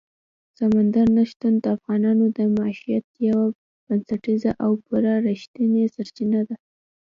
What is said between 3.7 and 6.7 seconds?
بنسټیزه او پوره رښتینې سرچینه ده.